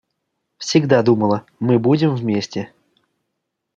[0.57, 2.73] Всегда думала, мы будем вместе.